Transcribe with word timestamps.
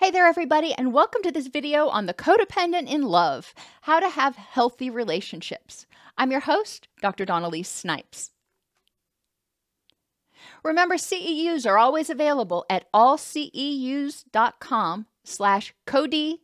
Hey 0.00 0.12
there, 0.12 0.28
everybody, 0.28 0.72
and 0.72 0.92
welcome 0.92 1.22
to 1.22 1.32
this 1.32 1.48
video 1.48 1.88
on 1.88 2.06
the 2.06 2.14
codependent 2.14 2.88
in 2.88 3.02
love 3.02 3.52
how 3.80 3.98
to 3.98 4.08
have 4.08 4.36
healthy 4.36 4.90
relationships. 4.90 5.86
I'm 6.16 6.30
your 6.30 6.38
host, 6.38 6.86
Dr. 7.02 7.24
Dawn-Elise 7.24 7.68
Snipes. 7.68 8.30
Remember, 10.62 10.94
CEUs 10.94 11.68
are 11.68 11.78
always 11.78 12.10
available 12.10 12.64
at 12.70 12.86
allceus.com 12.94 14.26
slash 15.24 15.74
cody-ceus. 15.84 16.36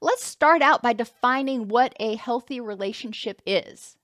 Let's 0.00 0.24
start 0.24 0.62
out 0.62 0.80
by 0.80 0.94
defining 0.94 1.68
what 1.68 1.92
a 2.00 2.16
healthy 2.16 2.58
relationship 2.58 3.42
is. 3.44 3.98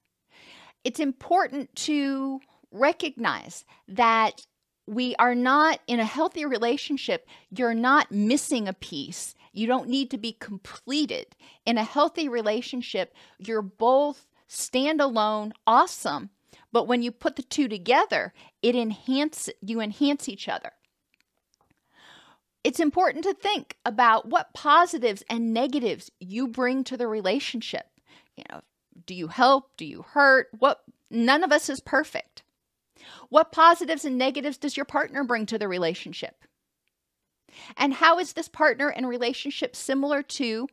It's 0.85 1.01
important 1.01 1.75
to 1.77 2.41
recognize 2.71 3.65
that 3.89 4.45
we 4.87 5.15
are 5.17 5.35
not 5.35 5.81
in 5.87 6.01
a 6.01 6.05
healthy 6.05 6.45
relationship, 6.45 7.27
you're 7.51 7.75
not 7.75 8.13
missing 8.13 8.69
a 8.69 8.73
piece. 8.73 9.35
You 9.53 9.67
don't 9.67 9.89
need 9.89 10.11
to 10.11 10.19
be 10.19 10.33
completed. 10.33 11.37
In 11.65 11.79
a 11.79 11.85
healthy 11.85 12.29
relationship, 12.29 13.15
you're 13.39 13.63
both 13.63 14.27
standalone, 14.49 15.53
awesome, 15.67 16.31
but 16.73 16.89
when 16.89 17.03
you 17.03 17.13
put 17.13 17.37
the 17.37 17.43
two 17.43 17.69
together, 17.69 18.33
it 18.63 18.75
enhance 18.75 19.49
you 19.63 19.81
enhance 19.81 20.29
each 20.29 20.49
other. 20.49 20.73
It's 22.65 22.81
important 22.81 23.25
to 23.25 23.35
think 23.35 23.77
about 23.85 24.29
what 24.29 24.55
positives 24.55 25.23
and 25.29 25.53
negatives 25.53 26.11
you 26.19 26.49
bring 26.49 26.83
to 26.85 26.97
the 26.97 27.07
relationship. 27.07 27.87
You 28.37 28.45
know, 28.51 28.63
do 29.07 29.15
you 29.15 29.29
help? 29.29 29.77
Do 29.77 29.85
you 29.85 30.03
hurt? 30.03 30.49
What 30.59 30.83
none 31.11 31.45
of 31.45 31.53
us 31.53 31.69
is 31.69 31.81
perfect. 31.81 32.43
What 33.29 33.53
positives 33.53 34.05
and 34.05 34.19
negatives 34.19 34.57
does 34.57 34.77
your 34.77 34.87
partner 34.87 35.25
bring 35.25 35.47
to 35.47 35.59
the 35.59 35.69
relationship? 35.69 36.45
And 37.77 37.95
how 37.95 38.19
is 38.19 38.33
this 38.33 38.49
partner 38.49 38.89
and 38.89 39.09
relationship 39.09 39.77
similar 39.77 40.23
to 40.23 40.69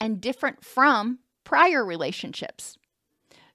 and 0.00 0.20
different 0.20 0.64
from 0.64 1.18
prior 1.44 1.84
relationships? 1.84 2.76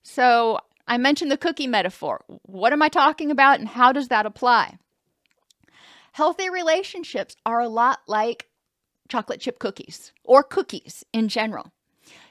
So, 0.03 0.59
I 0.87 0.97
mentioned 0.97 1.31
the 1.31 1.37
cookie 1.37 1.67
metaphor. 1.67 2.23
What 2.43 2.71
am 2.71 2.81
I 2.81 2.87
talking 2.87 3.29
about 3.29 3.59
and 3.59 3.67
how 3.67 3.91
does 3.91 4.07
that 4.07 4.25
apply? 4.25 4.77
Healthy 6.13 6.49
relationships 6.49 7.35
are 7.45 7.59
a 7.59 7.67
lot 7.67 7.99
like 8.07 8.47
chocolate 9.09 9.41
chip 9.41 9.59
cookies 9.59 10.13
or 10.23 10.43
cookies 10.43 11.03
in 11.11 11.27
general. 11.27 11.73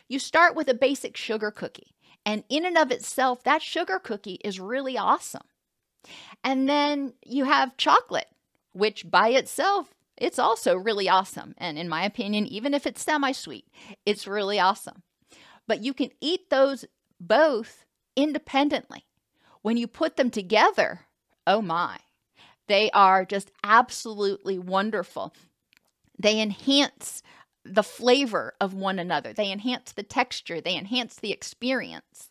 You 0.08 0.18
start 0.18 0.54
with 0.54 0.68
a 0.68 0.74
basic 0.74 1.16
sugar 1.16 1.50
cookie, 1.50 1.94
and 2.24 2.44
in 2.48 2.64
and 2.64 2.78
of 2.78 2.90
itself, 2.90 3.44
that 3.44 3.62
sugar 3.62 3.98
cookie 3.98 4.40
is 4.44 4.58
really 4.58 4.96
awesome. 4.96 5.44
And 6.44 6.68
then 6.68 7.14
you 7.24 7.44
have 7.44 7.76
chocolate, 7.76 8.28
which 8.72 9.10
by 9.10 9.28
itself, 9.30 9.94
it's 10.16 10.38
also 10.38 10.76
really 10.76 11.08
awesome. 11.08 11.54
And 11.58 11.78
in 11.78 11.88
my 11.88 12.04
opinion, 12.04 12.46
even 12.46 12.74
if 12.74 12.86
it's 12.86 13.02
semi 13.02 13.32
sweet, 13.32 13.66
it's 14.04 14.26
really 14.26 14.58
awesome. 14.58 15.02
But 15.66 15.82
you 15.82 15.92
can 15.92 16.10
eat 16.20 16.48
those 16.50 16.84
both 17.20 17.84
independently. 18.14 19.04
When 19.62 19.76
you 19.76 19.86
put 19.86 20.16
them 20.16 20.30
together, 20.30 21.00
oh 21.46 21.60
my, 21.60 21.98
they 22.68 22.90
are 22.92 23.24
just 23.24 23.50
absolutely 23.64 24.58
wonderful. 24.58 25.34
They 26.18 26.40
enhance 26.40 27.22
the 27.64 27.82
flavor 27.82 28.54
of 28.60 28.74
one 28.74 28.98
another, 28.98 29.32
they 29.32 29.50
enhance 29.50 29.92
the 29.92 30.04
texture, 30.04 30.60
they 30.60 30.76
enhance 30.76 31.16
the 31.16 31.32
experience. 31.32 32.30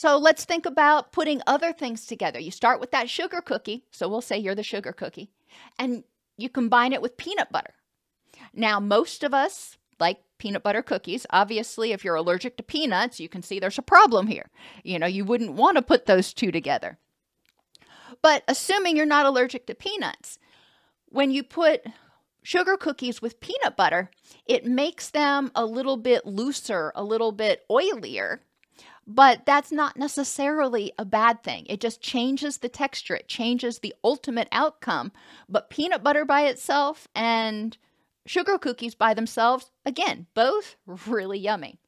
So 0.00 0.16
let's 0.16 0.46
think 0.46 0.64
about 0.64 1.12
putting 1.12 1.42
other 1.46 1.74
things 1.74 2.06
together. 2.06 2.38
You 2.40 2.50
start 2.50 2.80
with 2.80 2.90
that 2.92 3.10
sugar 3.10 3.42
cookie. 3.42 3.84
So 3.90 4.08
we'll 4.08 4.22
say 4.22 4.38
you're 4.38 4.54
the 4.54 4.62
sugar 4.62 4.92
cookie, 4.94 5.30
and 5.78 6.04
you 6.38 6.48
combine 6.48 6.94
it 6.94 7.02
with 7.02 7.18
peanut 7.18 7.52
butter. 7.52 7.74
Now, 8.54 8.80
most 8.80 9.22
of 9.22 9.34
us 9.34 9.76
like 9.98 10.22
peanut 10.38 10.62
butter 10.62 10.80
cookies. 10.80 11.26
Obviously, 11.28 11.92
if 11.92 12.02
you're 12.02 12.14
allergic 12.14 12.56
to 12.56 12.62
peanuts, 12.62 13.20
you 13.20 13.28
can 13.28 13.42
see 13.42 13.58
there's 13.60 13.76
a 13.76 13.82
problem 13.82 14.26
here. 14.26 14.48
You 14.82 14.98
know, 14.98 15.06
you 15.06 15.26
wouldn't 15.26 15.52
want 15.52 15.76
to 15.76 15.82
put 15.82 16.06
those 16.06 16.32
two 16.32 16.50
together. 16.50 16.96
But 18.22 18.42
assuming 18.48 18.96
you're 18.96 19.04
not 19.04 19.26
allergic 19.26 19.66
to 19.66 19.74
peanuts, 19.74 20.38
when 21.10 21.30
you 21.30 21.42
put 21.42 21.84
sugar 22.42 22.78
cookies 22.78 23.20
with 23.20 23.38
peanut 23.40 23.76
butter, 23.76 24.10
it 24.46 24.64
makes 24.64 25.10
them 25.10 25.50
a 25.54 25.66
little 25.66 25.98
bit 25.98 26.24
looser, 26.24 26.90
a 26.94 27.04
little 27.04 27.32
bit 27.32 27.64
oilier, 27.70 28.38
but 29.12 29.44
that's 29.44 29.72
not 29.72 29.96
necessarily 29.96 30.92
a 30.96 31.04
bad 31.04 31.42
thing. 31.42 31.66
It 31.68 31.80
just 31.80 32.00
changes 32.00 32.58
the 32.58 32.68
texture, 32.68 33.16
it 33.16 33.26
changes 33.26 33.80
the 33.80 33.92
ultimate 34.04 34.46
outcome. 34.52 35.10
But 35.48 35.68
peanut 35.68 36.04
butter 36.04 36.24
by 36.24 36.42
itself 36.42 37.08
and 37.12 37.76
sugar 38.24 38.56
cookies 38.56 38.94
by 38.94 39.14
themselves, 39.14 39.72
again, 39.84 40.28
both 40.34 40.76
really 41.08 41.40
yummy. 41.40 41.80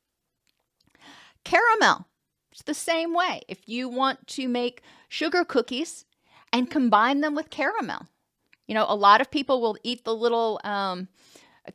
Caramel, 1.44 2.08
it's 2.50 2.62
the 2.62 2.74
same 2.74 3.14
way. 3.14 3.42
If 3.46 3.68
you 3.68 3.88
want 3.88 4.26
to 4.28 4.48
make 4.48 4.82
sugar 5.08 5.44
cookies 5.44 6.04
and 6.52 6.68
combine 6.68 7.20
them 7.20 7.36
with 7.36 7.50
caramel, 7.50 8.08
you 8.66 8.74
know, 8.74 8.86
a 8.88 8.96
lot 8.96 9.20
of 9.20 9.30
people 9.30 9.60
will 9.60 9.76
eat 9.84 10.04
the 10.04 10.14
little 10.14 10.60
um, 10.64 11.06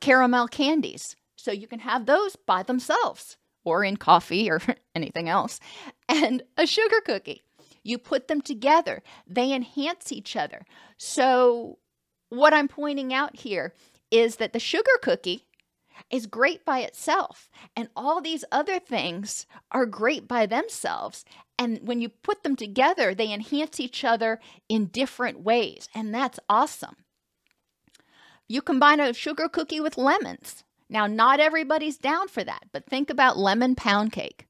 caramel 0.01 0.49
candies. 0.49 1.15
So 1.37 1.53
you 1.53 1.67
can 1.67 1.79
have 1.79 2.05
those 2.05 2.35
by 2.35 2.63
themselves 2.63 3.37
or 3.67 3.83
in 3.83 3.97
coffee 3.97 4.49
or 4.49 4.61
anything 4.95 5.27
else, 5.27 5.59
and 6.07 6.43
a 6.57 6.65
sugar 6.65 7.01
cookie. 7.05 7.43
You 7.83 7.97
put 7.97 8.27
them 8.27 8.41
together, 8.41 9.01
they 9.25 9.53
enhance 9.53 10.11
each 10.11 10.35
other. 10.35 10.65
So, 10.97 11.79
what 12.29 12.53
I'm 12.53 12.67
pointing 12.67 13.13
out 13.13 13.37
here 13.37 13.73
is 14.11 14.37
that 14.37 14.53
the 14.53 14.59
sugar 14.59 14.91
cookie 15.01 15.45
is 16.09 16.27
great 16.27 16.63
by 16.63 16.79
itself, 16.79 17.49
and 17.75 17.89
all 17.95 18.21
these 18.21 18.45
other 18.51 18.79
things 18.79 19.45
are 19.71 19.85
great 19.85 20.27
by 20.27 20.45
themselves. 20.45 21.25
And 21.57 21.79
when 21.87 22.01
you 22.01 22.09
put 22.09 22.43
them 22.43 22.55
together, 22.55 23.13
they 23.13 23.33
enhance 23.33 23.79
each 23.79 24.03
other 24.03 24.39
in 24.69 24.87
different 24.87 25.41
ways, 25.41 25.89
and 25.93 26.13
that's 26.13 26.39
awesome. 26.49 26.95
You 28.47 28.61
combine 28.61 28.99
a 28.99 29.13
sugar 29.13 29.49
cookie 29.49 29.81
with 29.81 29.97
lemons. 29.97 30.63
Now, 30.89 31.07
not 31.07 31.39
everybody's 31.39 31.97
down 31.97 32.27
for 32.27 32.43
that, 32.43 32.65
but 32.71 32.85
think 32.85 33.09
about 33.09 33.37
lemon 33.37 33.75
pound 33.75 34.11
cake. 34.11 34.47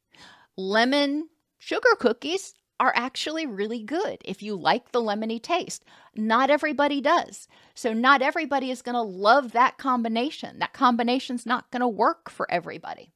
Lemon 0.56 1.30
sugar 1.58 1.96
cookies 2.00 2.54
are 2.80 2.94
actually 2.96 3.48
really 3.48 3.82
good 3.82 4.20
if 4.24 4.44
you 4.44 4.56
like 4.56 4.92
the 4.92 5.02
lemony 5.02 5.42
taste. 5.42 5.84
Not 6.16 6.50
everybody 6.50 7.02
does. 7.02 7.48
So, 7.74 7.92
not 7.94 8.22
everybody 8.22 8.70
is 8.70 8.82
going 8.84 8.96
to 8.96 9.02
love 9.02 9.54
that 9.54 9.78
combination. 9.78 10.60
That 10.60 10.74
combination's 10.74 11.46
not 11.46 11.72
going 11.72 11.82
to 11.82 11.88
work 11.88 12.30
for 12.30 12.50
everybody. 12.52 13.12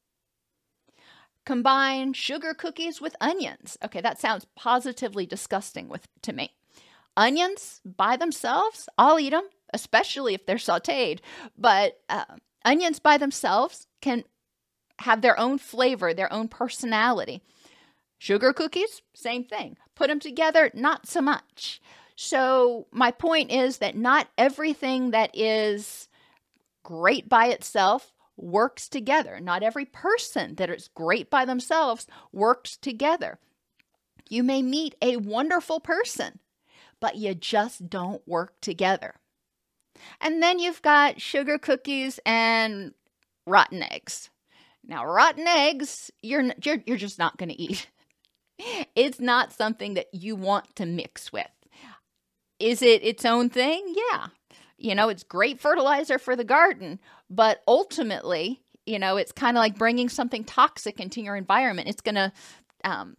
Combine 1.45 2.13
sugar 2.13 2.53
cookies 2.53 3.01
with 3.01 3.15
onions. 3.19 3.77
Okay, 3.83 4.01
that 4.01 4.19
sounds 4.19 4.45
positively 4.55 5.25
disgusting 5.25 5.89
with 5.89 6.07
to 6.21 6.33
me. 6.33 6.53
Onions 7.17 7.81
by 7.83 8.15
themselves, 8.15 8.87
I'll 8.97 9.19
eat 9.19 9.31
them, 9.31 9.47
especially 9.73 10.33
if 10.33 10.45
they're 10.45 10.55
sauteed. 10.57 11.19
But 11.57 11.99
uh, 12.09 12.25
Onions 12.63 12.99
by 12.99 13.17
themselves 13.17 13.87
can 14.01 14.23
have 14.99 15.21
their 15.21 15.39
own 15.39 15.57
flavor, 15.57 16.13
their 16.13 16.31
own 16.31 16.47
personality. 16.47 17.41
Sugar 18.17 18.53
cookies, 18.53 19.01
same 19.13 19.43
thing. 19.43 19.77
Put 19.95 20.07
them 20.07 20.19
together, 20.19 20.69
not 20.73 21.07
so 21.07 21.21
much. 21.21 21.81
So, 22.15 22.85
my 22.91 23.09
point 23.09 23.51
is 23.51 23.79
that 23.79 23.95
not 23.97 24.27
everything 24.37 25.11
that 25.11 25.31
is 25.33 26.07
great 26.83 27.27
by 27.27 27.47
itself 27.47 28.13
works 28.37 28.87
together. 28.87 29.39
Not 29.39 29.63
every 29.63 29.85
person 29.85 30.55
that 30.55 30.69
is 30.69 30.89
great 30.93 31.29
by 31.29 31.45
themselves 31.45 32.05
works 32.31 32.77
together. 32.77 33.39
You 34.29 34.43
may 34.43 34.61
meet 34.61 34.95
a 35.01 35.17
wonderful 35.17 35.79
person, 35.79 36.39
but 36.99 37.15
you 37.15 37.33
just 37.33 37.89
don't 37.89 38.25
work 38.27 38.53
together. 38.61 39.15
And 40.19 40.41
then 40.41 40.59
you've 40.59 40.81
got 40.81 41.21
sugar 41.21 41.57
cookies 41.57 42.19
and 42.25 42.93
rotten 43.45 43.83
eggs. 43.83 44.29
Now, 44.85 45.05
rotten 45.05 45.47
eggs, 45.47 46.11
you're 46.21 46.51
you're, 46.63 46.81
you're 46.85 46.97
just 46.97 47.19
not 47.19 47.37
going 47.37 47.49
to 47.49 47.61
eat. 47.61 47.89
it's 48.95 49.19
not 49.19 49.53
something 49.53 49.93
that 49.95 50.07
you 50.13 50.35
want 50.35 50.75
to 50.75 50.85
mix 50.85 51.31
with. 51.31 51.47
Is 52.59 52.81
it 52.81 53.03
its 53.03 53.25
own 53.25 53.49
thing? 53.49 53.95
Yeah. 53.95 54.27
You 54.77 54.95
know, 54.95 55.09
it's 55.09 55.23
great 55.23 55.59
fertilizer 55.59 56.17
for 56.17 56.35
the 56.35 56.43
garden, 56.43 56.99
but 57.29 57.61
ultimately, 57.67 58.61
you 58.85 58.99
know, 58.99 59.17
it's 59.17 59.31
kind 59.31 59.57
of 59.57 59.61
like 59.61 59.77
bringing 59.77 60.09
something 60.09 60.43
toxic 60.43 60.99
into 60.99 61.21
your 61.21 61.35
environment. 61.35 61.87
It's 61.87 62.01
going 62.01 62.15
to 62.15 62.31
um, 62.83 63.15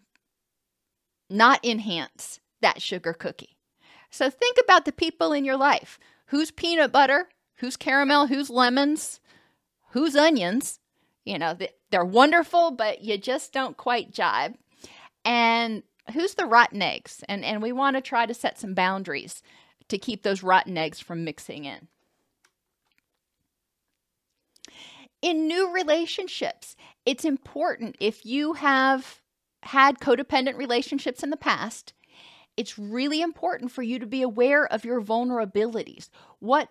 not 1.31 1.65
enhance 1.65 2.41
that 2.61 2.83
sugar 2.83 3.13
cookie. 3.13 3.57
So 4.11 4.29
think 4.29 4.59
about 4.63 4.85
the 4.85 4.93
people 4.93 5.33
in 5.33 5.45
your 5.45 5.57
life. 5.57 5.99
Who's 6.32 6.50
peanut 6.50 6.93
butter? 6.93 7.29
Who's 7.56 7.76
caramel? 7.76 8.29
Who's 8.29 8.49
lemons? 8.49 9.20
Who's 9.90 10.17
onions? 10.17 10.81
You 11.26 11.38
know, 11.38 11.58
they're 11.90 12.06
wonderful, 12.06 12.70
but 12.70 13.02
you 13.02 13.19
just 13.19 13.52
don't 13.52 13.76
quite 13.76 14.12
jibe. 14.12 14.55
And 15.26 15.82
who's 16.14 16.32
the 16.32 16.46
rotten 16.46 16.81
eggs? 16.81 17.23
And, 17.29 17.44
and 17.44 17.61
we 17.61 17.70
want 17.70 17.96
to 17.96 18.00
try 18.00 18.25
to 18.25 18.32
set 18.32 18.58
some 18.58 18.73
boundaries 18.73 19.43
to 19.88 19.99
keep 19.99 20.23
those 20.23 20.43
rotten 20.43 20.79
eggs 20.79 21.00
from 21.00 21.23
mixing 21.23 21.67
in. 21.67 21.88
In 25.20 25.46
new 25.46 25.70
relationships, 25.70 26.76
it's 27.05 27.26
important 27.26 27.94
if 28.00 28.25
you 28.25 28.55
have 28.55 29.20
had 29.64 30.00
codependent 30.00 30.56
relationships 30.56 31.23
in 31.23 31.29
the 31.29 31.37
past, 31.37 31.93
it's 32.57 32.79
really 32.79 33.23
important 33.23 33.71
for 33.71 33.83
you 33.83 33.99
to 33.99 34.07
be 34.07 34.23
aware 34.23 34.67
of 34.67 34.85
your 34.85 35.01
vulnerabilities. 35.01 36.09
What 36.39 36.69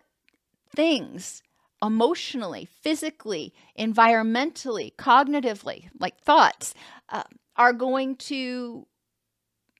things 0.75 1.42
emotionally, 1.81 2.66
physically, 2.66 3.54
environmentally, 3.78 4.95
cognitively, 4.95 5.89
like 6.00 6.19
thoughts, 6.19 6.74
uh, 7.10 7.24
are 7.56 7.74
going 7.74 8.16
to 8.16 8.86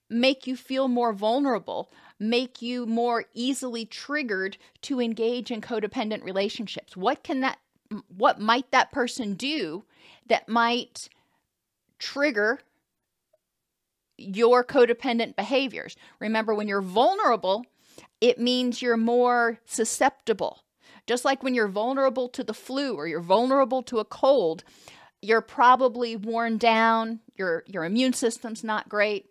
make 0.10 0.46
you 0.46 0.56
feel 0.56 0.88
more 0.88 1.14
vulnerable, 1.14 1.92
make 2.20 2.62
you 2.62 2.86
more 2.86 3.26
easily 3.34 3.86
triggered 3.86 4.58
to 4.82 5.00
engage 5.00 5.52
in 5.52 5.62
codependent 5.62 6.24
relationships. 6.24 6.98
What 6.98 7.24
can 7.24 7.40
that 7.42 7.60
what 8.08 8.40
might 8.40 8.72
that 8.72 8.92
person 8.92 9.34
do 9.34 9.84
that 10.28 10.48
might 10.48 11.10
trigger 12.00 12.60
your 14.18 14.64
codependent 14.64 15.36
behaviors? 15.36 15.96
Remember 16.20 16.54
when 16.54 16.68
you're 16.68 16.82
vulnerable, 16.82 17.66
it 18.20 18.40
means 18.40 18.82
you're 18.82 18.98
more 18.98 19.60
susceptible. 19.66 20.64
Just 21.08 21.26
like 21.26 21.44
when 21.44 21.56
you're 21.56 21.68
vulnerable 21.68 22.30
to 22.30 22.44
the 22.44 22.54
flu 22.54 22.96
or 22.96 23.08
you're 23.08 23.22
vulnerable 23.22 23.82
to 23.84 24.00
a 24.00 24.06
cold, 24.06 24.64
you're 25.22 25.42
probably 25.42 26.16
worn 26.16 26.58
down, 26.58 27.20
your 27.36 27.64
your 27.68 27.84
immune 27.84 28.14
system's 28.14 28.64
not 28.64 28.90
great. 28.90 29.26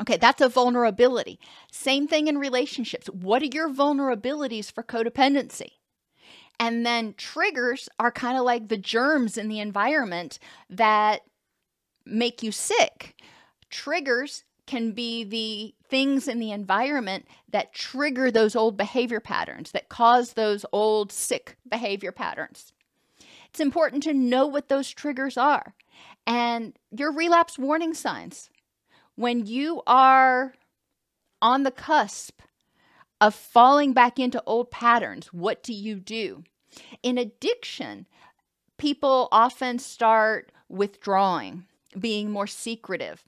Okay, 0.00 0.16
that's 0.16 0.40
a 0.40 0.48
vulnerability. 0.48 1.38
Same 1.70 2.08
thing 2.08 2.26
in 2.26 2.36
relationships. 2.36 3.06
What 3.08 3.42
are 3.42 3.46
your 3.46 3.70
vulnerabilities 3.70 4.70
for 4.70 4.82
codependency? 4.82 5.72
And 6.58 6.84
then 6.84 7.14
triggers 7.16 7.88
are 7.98 8.12
kind 8.12 8.36
of 8.36 8.44
like 8.44 8.68
the 8.68 8.76
germs 8.76 9.36
in 9.36 9.48
the 9.48 9.60
environment 9.60 10.38
that 10.68 11.22
make 12.04 12.42
you 12.42 12.52
sick. 12.52 13.20
Triggers 13.74 14.44
can 14.66 14.92
be 14.92 15.24
the 15.24 15.74
things 15.88 16.28
in 16.28 16.38
the 16.38 16.52
environment 16.52 17.26
that 17.50 17.74
trigger 17.74 18.30
those 18.30 18.54
old 18.54 18.76
behavior 18.76 19.18
patterns, 19.18 19.72
that 19.72 19.88
cause 19.88 20.34
those 20.34 20.64
old 20.72 21.10
sick 21.10 21.56
behavior 21.68 22.12
patterns. 22.12 22.72
It's 23.48 23.58
important 23.58 24.04
to 24.04 24.14
know 24.14 24.46
what 24.46 24.68
those 24.68 24.90
triggers 24.90 25.36
are 25.36 25.74
and 26.24 26.78
your 26.96 27.12
relapse 27.12 27.58
warning 27.58 27.94
signs. 27.94 28.48
When 29.16 29.44
you 29.44 29.82
are 29.88 30.54
on 31.42 31.64
the 31.64 31.72
cusp 31.72 32.42
of 33.20 33.34
falling 33.34 33.92
back 33.92 34.20
into 34.20 34.40
old 34.46 34.70
patterns, 34.70 35.32
what 35.32 35.64
do 35.64 35.72
you 35.72 35.96
do? 35.98 36.44
In 37.02 37.18
addiction, 37.18 38.06
people 38.78 39.26
often 39.32 39.80
start 39.80 40.52
withdrawing, 40.68 41.64
being 41.98 42.30
more 42.30 42.46
secretive 42.46 43.24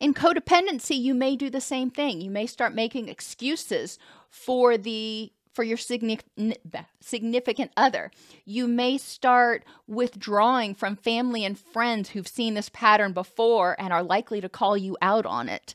in 0.00 0.14
codependency, 0.14 0.98
you 0.98 1.14
may 1.14 1.36
do 1.36 1.50
the 1.50 1.60
same 1.60 1.90
thing. 1.90 2.20
You 2.20 2.30
may 2.30 2.46
start 2.46 2.74
making 2.74 3.08
excuses 3.08 3.98
for 4.28 4.76
the 4.76 5.32
for 5.52 5.64
your 5.64 5.76
significant 5.76 7.72
other. 7.76 8.10
You 8.46 8.66
may 8.66 8.96
start 8.96 9.64
withdrawing 9.86 10.74
from 10.74 10.96
family 10.96 11.44
and 11.44 11.58
friends 11.58 12.10
who've 12.10 12.26
seen 12.26 12.54
this 12.54 12.70
pattern 12.70 13.12
before 13.12 13.76
and 13.78 13.92
are 13.92 14.02
likely 14.02 14.40
to 14.40 14.48
call 14.48 14.78
you 14.78 14.96
out 15.02 15.26
on 15.26 15.50
it. 15.50 15.74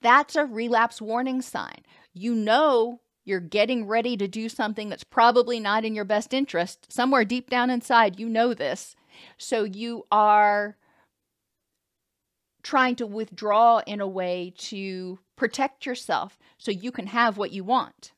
That's 0.00 0.36
a 0.36 0.44
relapse 0.44 1.02
warning 1.02 1.42
sign. 1.42 1.80
You 2.14 2.36
know 2.36 3.00
you're 3.24 3.40
getting 3.40 3.88
ready 3.88 4.16
to 4.16 4.28
do 4.28 4.48
something 4.48 4.88
that's 4.88 5.02
probably 5.02 5.58
not 5.58 5.84
in 5.84 5.96
your 5.96 6.04
best 6.04 6.32
interest. 6.32 6.92
Somewhere 6.92 7.24
deep 7.24 7.50
down 7.50 7.70
inside, 7.70 8.20
you 8.20 8.28
know 8.28 8.54
this. 8.54 8.94
So 9.36 9.64
you 9.64 10.04
are 10.12 10.76
trying 12.66 12.96
to 12.96 13.06
withdraw 13.06 13.80
in 13.86 14.00
a 14.00 14.08
way 14.08 14.52
to 14.58 15.20
protect 15.36 15.86
yourself 15.86 16.36
so 16.58 16.72
you 16.72 16.90
can 16.90 17.06
have 17.06 17.38
what 17.38 17.52
you 17.52 17.62
want. 17.62 18.10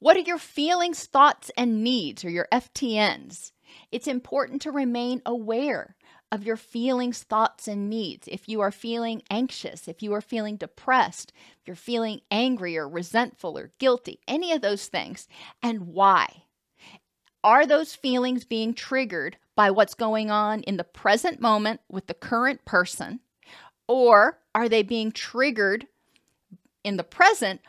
What 0.00 0.16
are 0.16 0.20
your 0.26 0.38
feelings, 0.38 1.06
thoughts, 1.06 1.52
and 1.56 1.84
needs, 1.84 2.24
or 2.24 2.30
your 2.30 2.48
FTNs? 2.50 3.52
It's 3.92 4.08
important 4.08 4.60
to 4.62 4.72
remain 4.72 5.22
aware 5.24 5.94
of 6.32 6.42
your 6.42 6.56
feelings, 6.56 7.22
thoughts, 7.22 7.68
and 7.68 7.88
needs. 7.88 8.26
If 8.26 8.48
you 8.48 8.60
are 8.60 8.72
feeling 8.72 9.22
anxious, 9.30 9.86
if 9.86 10.02
you 10.02 10.12
are 10.12 10.20
feeling 10.20 10.56
depressed, 10.56 11.32
if 11.60 11.68
you're 11.68 11.76
feeling 11.76 12.22
angry 12.28 12.76
or 12.76 12.88
resentful 12.88 13.56
or 13.56 13.70
guilty, 13.78 14.18
any 14.26 14.50
of 14.50 14.62
those 14.62 14.88
things, 14.88 15.28
and 15.62 15.86
why. 15.86 16.42
Are 17.44 17.66
those 17.66 17.94
feelings 17.94 18.44
being 18.44 18.74
triggered 18.74 19.36
by 19.56 19.70
what's 19.70 19.94
going 19.94 20.30
on 20.30 20.62
in 20.62 20.76
the 20.76 20.84
present 20.84 21.40
moment 21.40 21.80
with 21.88 22.06
the 22.06 22.14
current 22.14 22.64
person? 22.64 23.20
Or 23.86 24.38
are 24.54 24.68
they 24.68 24.82
being 24.82 25.12
triggered 25.12 25.86
in 26.82 26.96
the 26.96 27.04
present, 27.04 27.60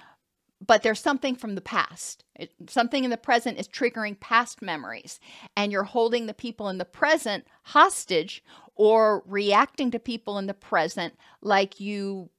but 0.66 0.82
there's 0.82 1.00
something 1.00 1.36
from 1.36 1.56
the 1.56 1.62
past? 1.62 2.24
It, 2.36 2.52
something 2.68 3.04
in 3.04 3.12
the 3.12 3.18
present 3.18 3.60
is 3.60 3.68
triggering 3.68 4.20
past 4.20 4.62
memories, 4.62 5.20
and 5.56 5.72
you're 5.72 5.84
holding 5.84 6.26
the 6.26 6.34
people 6.34 6.70
in 6.70 6.78
the 6.78 6.86
present 6.86 7.46
hostage 7.64 8.44
or 8.76 9.24
reacting 9.26 9.92
to 9.92 10.00
people 10.00 10.38
in 10.38 10.48
the 10.48 10.54
present 10.54 11.16
like 11.42 11.80
you 11.80 12.30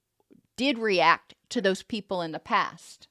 did 0.56 0.78
react 0.78 1.34
to 1.50 1.60
those 1.60 1.82
people 1.82 2.23
in 2.23 2.32
the 2.32 2.38
past. 2.38 3.09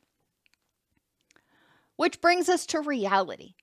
Which 1.96 2.22
brings 2.22 2.50
us 2.50 2.66
to 2.68 2.82
reality 2.82 3.54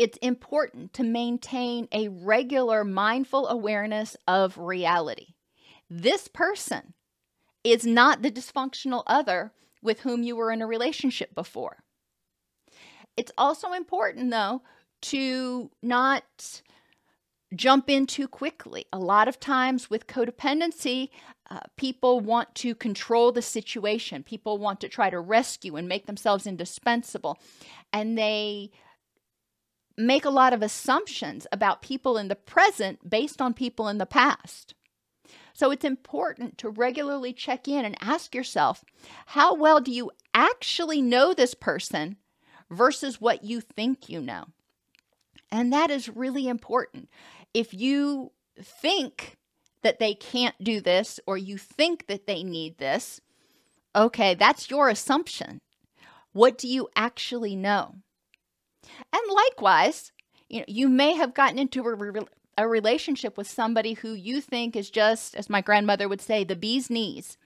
it's 0.00 0.16
important 0.22 0.94
to 0.94 1.02
maintain 1.02 1.86
a 1.92 2.08
regular 2.08 2.84
mindful 2.84 3.46
awareness 3.48 4.16
of 4.26 4.56
reality. 4.56 5.34
This 5.90 6.26
person 6.26 6.94
is 7.64 7.84
not 7.84 8.22
the 8.22 8.30
dysfunctional 8.30 9.02
other 9.06 9.52
with 9.82 10.00
whom 10.00 10.22
you 10.22 10.36
were 10.36 10.50
in 10.52 10.62
a 10.62 10.66
relationship 10.66 11.34
before. 11.34 11.82
It's 13.18 13.30
also 13.36 13.74
important, 13.74 14.30
though, 14.30 14.62
to 15.02 15.70
not 15.82 16.62
jump 17.54 17.90
in 17.90 18.06
too 18.06 18.26
quickly. 18.26 18.86
A 18.94 18.98
lot 18.98 19.28
of 19.28 19.38
times 19.38 19.90
with 19.90 20.06
codependency, 20.06 21.10
uh, 21.50 21.60
people 21.76 22.20
want 22.20 22.54
to 22.54 22.74
control 22.74 23.32
the 23.32 23.42
situation. 23.42 24.22
People 24.22 24.56
want 24.56 24.80
to 24.80 24.88
try 24.88 25.10
to 25.10 25.20
rescue 25.20 25.76
and 25.76 25.86
make 25.86 26.06
themselves 26.06 26.46
indispensable. 26.46 27.38
And 27.92 28.16
they 28.16 28.70
make 30.06 30.24
a 30.24 30.30
lot 30.30 30.52
of 30.52 30.62
assumptions 30.62 31.46
about 31.52 31.82
people 31.82 32.16
in 32.16 32.28
the 32.28 32.36
present 32.36 33.08
based 33.08 33.40
on 33.40 33.54
people 33.54 33.88
in 33.88 33.98
the 33.98 34.06
past. 34.06 34.74
So 35.52 35.70
it's 35.70 35.84
important 35.84 36.56
to 36.58 36.70
regularly 36.70 37.32
check 37.32 37.68
in 37.68 37.84
and 37.84 37.96
ask 38.00 38.34
yourself 38.34 38.82
how 39.26 39.54
well 39.54 39.80
do 39.80 39.92
you 39.92 40.10
actually 40.32 41.02
know 41.02 41.34
this 41.34 41.54
person 41.54 42.16
versus 42.70 43.20
what 43.20 43.44
you 43.44 43.60
think 43.60 44.08
you 44.08 44.20
know? 44.20 44.46
And 45.50 45.72
that 45.72 45.90
is 45.90 46.08
really 46.08 46.48
important. 46.48 47.08
If 47.52 47.74
you 47.74 48.32
think 48.56 49.36
that 49.82 49.98
they 49.98 50.14
can't 50.14 50.54
do 50.62 50.80
this 50.80 51.20
or 51.26 51.36
you 51.36 51.58
think 51.58 52.06
that 52.06 52.26
they 52.26 52.42
need 52.42 52.78
this, 52.78 53.20
okay, 53.94 54.34
that's 54.34 54.70
your 54.70 54.88
assumption. 54.88 55.58
What 56.32 56.56
do 56.56 56.68
you 56.68 56.88
actually 56.94 57.56
know? 57.56 57.96
And 59.22 59.32
likewise, 59.32 60.12
you 60.48 60.60
know, 60.60 60.64
you 60.68 60.88
may 60.88 61.14
have 61.14 61.34
gotten 61.34 61.58
into 61.58 61.82
a, 61.82 61.94
re- 61.94 62.20
a 62.56 62.66
relationship 62.68 63.36
with 63.36 63.48
somebody 63.48 63.94
who 63.94 64.12
you 64.12 64.40
think 64.40 64.76
is 64.76 64.90
just, 64.90 65.34
as 65.34 65.50
my 65.50 65.60
grandmother 65.60 66.08
would 66.08 66.20
say, 66.20 66.44
the 66.44 66.56
bee's 66.56 66.90
knees. 66.90 67.36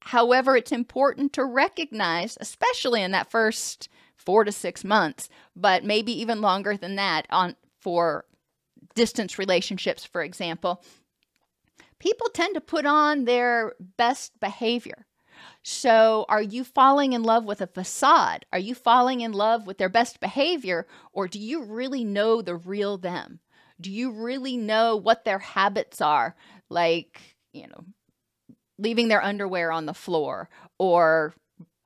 However, 0.00 0.56
it's 0.56 0.72
important 0.72 1.32
to 1.34 1.44
recognize, 1.44 2.38
especially 2.40 3.02
in 3.02 3.10
that 3.12 3.30
first 3.30 3.88
four 4.16 4.44
to 4.44 4.52
six 4.52 4.84
months, 4.84 5.28
but 5.56 5.84
maybe 5.84 6.12
even 6.12 6.40
longer 6.40 6.76
than 6.76 6.96
that 6.96 7.26
on 7.30 7.56
for 7.80 8.24
distance 8.94 9.38
relationships, 9.38 10.04
for 10.04 10.22
example. 10.22 10.82
people 11.98 12.28
tend 12.28 12.54
to 12.54 12.60
put 12.60 12.86
on 12.86 13.24
their 13.24 13.74
best 13.96 14.38
behavior. 14.40 15.06
So, 15.62 16.24
are 16.28 16.42
you 16.42 16.64
falling 16.64 17.12
in 17.12 17.22
love 17.22 17.44
with 17.44 17.60
a 17.60 17.66
facade? 17.66 18.46
Are 18.52 18.58
you 18.58 18.74
falling 18.74 19.20
in 19.20 19.32
love 19.32 19.66
with 19.66 19.78
their 19.78 19.88
best 19.88 20.20
behavior? 20.20 20.86
Or 21.12 21.28
do 21.28 21.38
you 21.38 21.64
really 21.64 22.04
know 22.04 22.42
the 22.42 22.56
real 22.56 22.98
them? 22.98 23.40
Do 23.80 23.90
you 23.90 24.10
really 24.10 24.56
know 24.56 24.96
what 24.96 25.24
their 25.24 25.38
habits 25.38 26.00
are? 26.00 26.34
Like, 26.68 27.36
you 27.52 27.66
know, 27.66 27.84
leaving 28.78 29.08
their 29.08 29.22
underwear 29.22 29.72
on 29.72 29.86
the 29.86 29.94
floor 29.94 30.48
or 30.78 31.34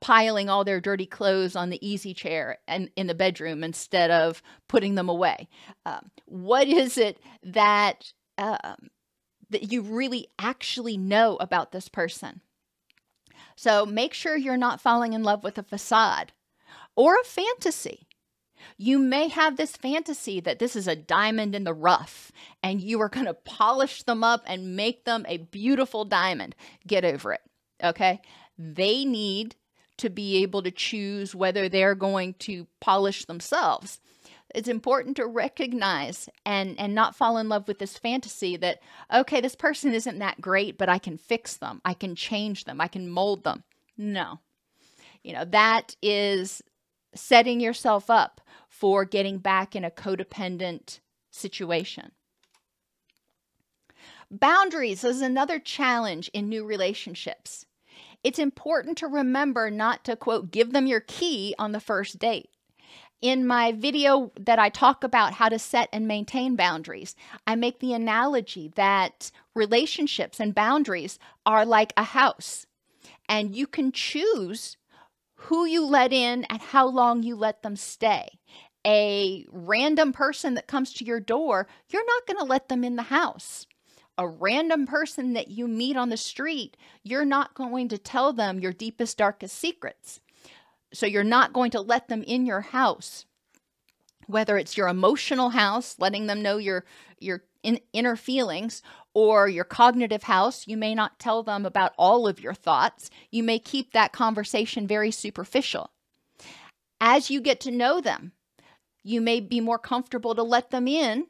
piling 0.03 0.49
all 0.49 0.65
their 0.65 0.81
dirty 0.81 1.05
clothes 1.05 1.55
on 1.55 1.69
the 1.69 1.87
easy 1.87 2.13
chair 2.13 2.57
and 2.67 2.89
in 2.97 3.07
the 3.07 3.15
bedroom 3.15 3.63
instead 3.63 4.11
of 4.11 4.43
putting 4.67 4.95
them 4.95 5.07
away. 5.07 5.47
Um, 5.85 6.11
what 6.25 6.67
is 6.67 6.97
it 6.97 7.19
that 7.43 8.11
um, 8.37 8.89
that 9.49 9.71
you 9.71 9.81
really 9.81 10.27
actually 10.37 10.97
know 10.97 11.37
about 11.37 11.71
this 11.71 11.87
person? 11.87 12.41
So 13.55 13.85
make 13.85 14.13
sure 14.13 14.35
you're 14.35 14.57
not 14.57 14.81
falling 14.81 15.13
in 15.13 15.23
love 15.23 15.43
with 15.43 15.57
a 15.57 15.63
facade 15.63 16.31
or 16.95 17.15
a 17.15 17.23
fantasy. 17.23 18.07
You 18.77 18.97
may 18.99 19.27
have 19.27 19.57
this 19.57 19.75
fantasy 19.75 20.39
that 20.39 20.59
this 20.59 20.75
is 20.75 20.87
a 20.87 20.95
diamond 20.95 21.53
in 21.53 21.63
the 21.63 21.73
rough 21.73 22.31
and 22.61 22.81
you 22.81 23.01
are 23.01 23.09
going 23.09 23.25
to 23.25 23.33
polish 23.33 24.03
them 24.03 24.23
up 24.23 24.43
and 24.45 24.75
make 24.75 25.05
them 25.05 25.25
a 25.27 25.37
beautiful 25.37 26.05
diamond. 26.05 26.55
Get 26.87 27.03
over 27.03 27.33
it. 27.33 27.41
Okay. 27.83 28.21
They 28.57 29.03
need 29.03 29.55
to 29.97 30.09
be 30.09 30.41
able 30.41 30.63
to 30.63 30.71
choose 30.71 31.35
whether 31.35 31.69
they're 31.69 31.95
going 31.95 32.33
to 32.35 32.67
polish 32.79 33.25
themselves. 33.25 33.99
It's 34.53 34.67
important 34.67 35.17
to 35.17 35.25
recognize 35.25 36.29
and 36.45 36.79
and 36.79 36.93
not 36.93 37.15
fall 37.15 37.37
in 37.37 37.49
love 37.49 37.67
with 37.67 37.79
this 37.79 37.97
fantasy 37.97 38.55
that 38.57 38.79
okay, 39.13 39.41
this 39.41 39.55
person 39.55 39.93
isn't 39.93 40.19
that 40.19 40.41
great, 40.41 40.77
but 40.77 40.89
I 40.89 40.99
can 40.99 41.17
fix 41.17 41.57
them. 41.57 41.81
I 41.83 41.93
can 41.93 42.15
change 42.15 42.65
them. 42.65 42.79
I 42.79 42.87
can 42.87 43.09
mold 43.09 43.43
them. 43.43 43.63
No. 43.97 44.39
You 45.23 45.33
know, 45.33 45.45
that 45.45 45.95
is 46.01 46.61
setting 47.15 47.59
yourself 47.59 48.09
up 48.09 48.41
for 48.67 49.05
getting 49.05 49.37
back 49.37 49.75
in 49.75 49.83
a 49.83 49.91
codependent 49.91 50.99
situation. 51.31 52.11
Boundaries 54.29 55.03
is 55.03 55.21
another 55.21 55.59
challenge 55.59 56.29
in 56.33 56.49
new 56.49 56.65
relationships. 56.65 57.65
It's 58.23 58.39
important 58.39 58.97
to 58.99 59.07
remember 59.07 59.69
not 59.69 60.03
to, 60.05 60.15
quote, 60.15 60.49
give 60.49 60.71
them 60.73 60.87
your 60.87 61.01
key 61.01 61.53
on 61.59 61.71
the 61.71 61.79
first 61.79 62.17
date. 62.19 62.49
In 63.23 63.47
my 63.47 63.71
video 63.71 64.33
that 64.37 64.59
I 64.59 64.67
talk 64.67 65.05
about 65.05 65.35
how 65.35 65.47
to 65.47 65.57
set 65.57 65.87
and 65.93 66.05
maintain 66.05 66.57
boundaries, 66.57 67.15
I 67.47 67.55
make 67.55 67.79
the 67.79 67.93
analogy 67.93 68.73
that 68.75 69.31
relationships 69.55 70.41
and 70.41 70.53
boundaries 70.53 71.19
are 71.45 71.65
like 71.65 71.93
a 71.95 72.03
house, 72.03 72.65
and 73.29 73.55
you 73.55 73.65
can 73.65 73.93
choose 73.93 74.75
who 75.35 75.63
you 75.63 75.85
let 75.85 76.11
in 76.11 76.43
and 76.49 76.61
how 76.61 76.85
long 76.85 77.23
you 77.23 77.37
let 77.37 77.63
them 77.63 77.77
stay. 77.77 78.39
A 78.85 79.45
random 79.49 80.11
person 80.11 80.55
that 80.55 80.67
comes 80.67 80.91
to 80.95 81.05
your 81.05 81.21
door, 81.21 81.65
you're 81.87 82.05
not 82.05 82.27
going 82.27 82.39
to 82.39 82.51
let 82.51 82.67
them 82.67 82.83
in 82.83 82.97
the 82.97 83.03
house 83.03 83.65
a 84.17 84.27
random 84.27 84.85
person 84.85 85.33
that 85.33 85.47
you 85.47 85.67
meet 85.67 85.97
on 85.97 86.09
the 86.09 86.17
street, 86.17 86.77
you're 87.03 87.25
not 87.25 87.55
going 87.55 87.87
to 87.87 87.97
tell 87.97 88.31
them 88.31 88.59
your 88.59 88.71
deepest, 88.71 89.17
darkest 89.17 89.57
secrets. 89.57 90.19
So 90.93 91.05
you're 91.05 91.23
not 91.23 91.53
going 91.53 91.71
to 91.71 91.81
let 91.81 92.07
them 92.07 92.23
in 92.23 92.45
your 92.45 92.61
house. 92.61 93.25
Whether 94.27 94.57
it's 94.57 94.77
your 94.77 94.87
emotional 94.87 95.49
house, 95.49 95.95
letting 95.99 96.27
them 96.27 96.41
know 96.41 96.57
your 96.57 96.85
your 97.19 97.43
in, 97.61 97.79
inner 97.93 98.15
feelings, 98.15 98.81
or 99.13 99.47
your 99.47 99.63
cognitive 99.63 100.23
house, 100.23 100.67
you 100.67 100.77
may 100.77 100.93
not 100.93 101.19
tell 101.19 101.43
them 101.43 101.65
about 101.65 101.93
all 101.97 102.27
of 102.27 102.39
your 102.39 102.53
thoughts. 102.53 103.09
You 103.31 103.43
may 103.43 103.59
keep 103.59 103.93
that 103.93 104.11
conversation 104.13 104.87
very 104.87 105.11
superficial. 105.11 105.91
As 107.01 107.29
you 107.29 107.41
get 107.41 107.59
to 107.61 107.71
know 107.71 107.99
them, 107.99 108.33
you 109.03 109.19
may 109.19 109.39
be 109.39 109.59
more 109.59 109.79
comfortable 109.79 110.35
to 110.35 110.43
let 110.43 110.71
them 110.71 110.87
in, 110.87 111.27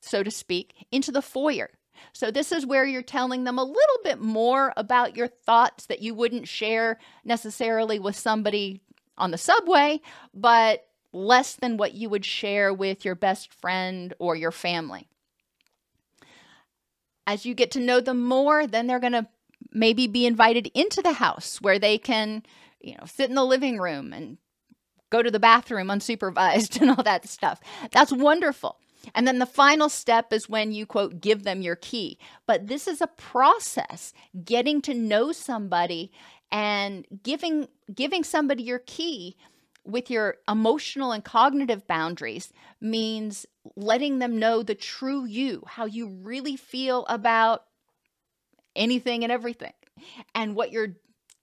so 0.00 0.22
to 0.22 0.30
speak, 0.30 0.86
into 0.90 1.10
the 1.10 1.22
foyer 1.22 1.70
so, 2.12 2.30
this 2.30 2.52
is 2.52 2.66
where 2.66 2.84
you're 2.84 3.02
telling 3.02 3.44
them 3.44 3.58
a 3.58 3.64
little 3.64 3.98
bit 4.04 4.20
more 4.20 4.72
about 4.76 5.16
your 5.16 5.28
thoughts 5.28 5.86
that 5.86 6.02
you 6.02 6.14
wouldn't 6.14 6.48
share 6.48 6.98
necessarily 7.24 7.98
with 7.98 8.16
somebody 8.16 8.82
on 9.18 9.30
the 9.30 9.38
subway, 9.38 10.00
but 10.34 10.86
less 11.12 11.54
than 11.54 11.76
what 11.76 11.94
you 11.94 12.08
would 12.08 12.24
share 12.24 12.72
with 12.72 13.04
your 13.04 13.14
best 13.14 13.52
friend 13.52 14.14
or 14.18 14.36
your 14.36 14.52
family. 14.52 15.08
As 17.26 17.46
you 17.46 17.54
get 17.54 17.70
to 17.72 17.80
know 17.80 18.00
them 18.00 18.24
more, 18.24 18.66
then 18.66 18.86
they're 18.86 19.00
going 19.00 19.12
to 19.12 19.26
maybe 19.72 20.06
be 20.06 20.26
invited 20.26 20.70
into 20.74 21.02
the 21.02 21.14
house 21.14 21.60
where 21.60 21.78
they 21.78 21.98
can, 21.98 22.42
you 22.80 22.92
know, 22.92 23.04
sit 23.06 23.28
in 23.28 23.34
the 23.34 23.44
living 23.44 23.78
room 23.78 24.12
and 24.12 24.38
go 25.10 25.22
to 25.22 25.30
the 25.30 25.40
bathroom 25.40 25.88
unsupervised 25.88 26.80
and 26.80 26.90
all 26.90 27.02
that 27.02 27.28
stuff. 27.28 27.60
That's 27.92 28.12
wonderful. 28.12 28.78
And 29.14 29.26
then 29.26 29.38
the 29.38 29.46
final 29.46 29.88
step 29.88 30.32
is 30.32 30.48
when 30.48 30.72
you 30.72 30.84
quote, 30.84 31.20
give 31.20 31.44
them 31.44 31.62
your 31.62 31.76
key. 31.76 32.18
But 32.46 32.66
this 32.66 32.88
is 32.88 33.00
a 33.00 33.06
process, 33.06 34.12
getting 34.44 34.80
to 34.82 34.94
know 34.94 35.32
somebody 35.32 36.10
and 36.50 37.06
giving 37.22 37.68
giving 37.92 38.24
somebody 38.24 38.62
your 38.62 38.80
key 38.80 39.36
with 39.84 40.10
your 40.10 40.36
emotional 40.48 41.12
and 41.12 41.24
cognitive 41.24 41.86
boundaries 41.86 42.52
means 42.80 43.46
letting 43.76 44.18
them 44.18 44.38
know 44.38 44.62
the 44.62 44.74
true 44.74 45.24
you, 45.24 45.62
how 45.66 45.84
you 45.86 46.08
really 46.08 46.56
feel 46.56 47.06
about 47.06 47.64
anything 48.74 49.22
and 49.22 49.32
everything, 49.32 49.72
and 50.34 50.54
what 50.54 50.72
your 50.72 50.96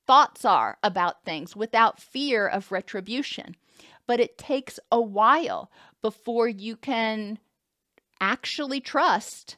thoughts 0.05 0.43
are 0.43 0.77
about 0.83 1.23
things 1.23 1.55
without 1.55 2.01
fear 2.01 2.47
of 2.47 2.71
retribution. 2.71 3.55
But 4.05 4.19
it 4.19 4.37
takes 4.37 4.79
a 4.91 4.99
while 4.99 5.71
before 6.01 6.47
you 6.47 6.75
can 6.75 7.39
actually 8.19 8.81
trust 8.81 9.55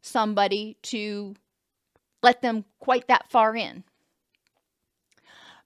somebody 0.00 0.76
to 0.82 1.34
let 2.22 2.42
them 2.42 2.64
quite 2.78 3.08
that 3.08 3.30
far 3.30 3.56
in. 3.56 3.84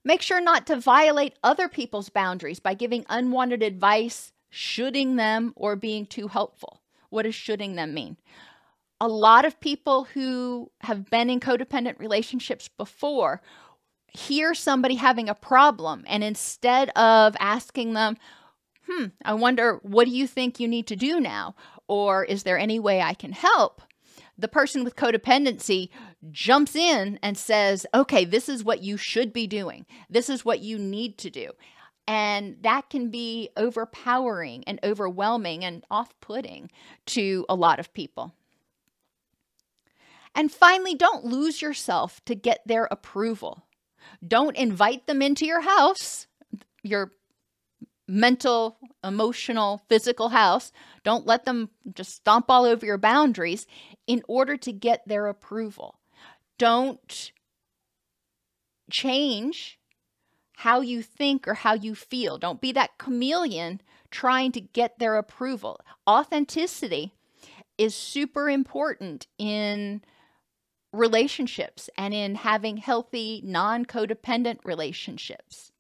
Make 0.05 0.23
sure 0.23 0.41
not 0.41 0.67
to 0.67 0.81
violate 0.81 1.39
other 1.43 1.69
people's 1.69 2.09
boundaries 2.09 2.61
by 2.61 2.75
giving 2.75 3.07
unwanted 3.09 3.63
advice, 3.63 4.33
shoulding 4.51 5.17
them, 5.17 5.53
or 5.55 5.77
being 5.77 6.07
too 6.07 6.29
helpful. 6.29 6.83
What 7.11 7.23
does 7.23 7.35
shoulding 7.35 7.77
them 7.77 7.95
mean? 7.95 8.17
A 9.01 9.09
lot 9.09 9.45
of 9.45 9.61
people 9.61 10.05
who 10.05 10.71
have 10.81 11.11
been 11.11 11.31
in 11.31 11.41
codependent 11.41 11.99
relationships 11.99 12.69
before 12.69 13.43
hear 14.09 14.55
somebody 14.55 14.97
having 14.97 15.29
a 15.29 15.35
problem, 15.35 16.05
and 16.07 16.23
instead 16.23 16.91
of 16.91 17.37
asking 17.41 17.95
them, 17.95 18.17
hmm, 18.89 19.07
I 19.25 19.35
wonder, 19.35 19.79
what 19.83 20.05
do 20.05 20.11
you 20.11 20.27
think 20.27 20.61
you 20.61 20.69
need 20.69 20.87
to 20.89 20.97
do 20.97 21.21
now? 21.21 21.55
Or 21.89 22.25
is 22.25 22.43
there 22.43 22.59
any 22.59 22.79
way 22.79 23.01
I 23.01 23.15
can 23.15 23.33
help? 23.33 23.83
The 24.43 24.49
person 24.49 24.83
with 24.83 24.97
codependency 24.97 25.89
jumps 26.33 26.75
in 26.75 27.17
and 27.23 27.39
says, 27.39 27.87
okay, 27.95 28.25
this 28.25 28.49
is 28.49 28.65
what 28.65 28.83
you 28.83 28.97
should 28.97 29.33
be 29.33 29.47
doing. 29.47 29.87
This 30.11 30.29
is 30.29 30.45
what 30.45 30.59
you 30.59 30.79
need 30.79 31.17
to 31.19 31.31
do. 31.31 31.53
And 32.09 32.57
that 32.63 32.91
can 32.91 33.09
be 33.09 33.51
overpowering 33.57 34.65
and 34.67 34.81
overwhelming 34.83 35.65
and 35.65 35.85
off 35.93 36.19
putting 36.21 36.73
to 37.07 37.47
a 37.49 37.55
lot 37.55 37.79
of 37.79 37.95
people. 37.95 38.35
And 40.35 40.51
finally, 40.51 40.97
don't 40.97 41.25
lose 41.25 41.63
yourself 41.63 42.21
to 42.25 42.35
get 42.35 42.67
their 42.67 42.89
approval. 42.91 43.63
Don't 44.27 44.57
invite 44.57 45.07
them 45.07 45.23
into 45.23 45.47
your 45.47 45.61
house, 45.61 46.27
your 46.83 47.13
mental, 48.09 48.79
emotional, 49.05 49.83
physical 49.89 50.31
house. 50.31 50.73
Don't 51.05 51.27
let 51.27 51.45
them 51.45 51.71
just 51.95 52.15
stomp 52.15 52.47
all 52.49 52.65
over 52.65 52.87
your 52.87 52.99
boundaries 52.99 53.67
in 54.07 54.23
order 54.29 54.57
to 54.59 54.73
get 54.73 55.07
their 55.07 55.27
approval. 55.27 55.99
Don't 56.59 57.33
change 58.91 59.79
how 60.57 60.81
you 60.81 61.03
think 61.03 61.49
or 61.49 61.55
how 61.55 61.75
you 61.75 61.95
feel. 61.95 62.39
Don't 62.39 62.61
be 62.61 62.73
that 62.73 62.99
chameleon 62.99 63.81
trying 64.11 64.53
to 64.53 64.61
get 64.61 64.99
their 64.99 65.17
approval. 65.17 65.81
Authenticity 66.09 67.13
is 67.79 67.95
super 67.95 68.49
important 68.49 69.27
in 69.39 70.03
relationships 70.93 71.89
and 71.97 72.13
in 72.15 72.37
having 72.37 72.77
healthy, 72.77 73.41
non 73.45 73.85
codependent 73.85 74.59
relationships 74.65 75.73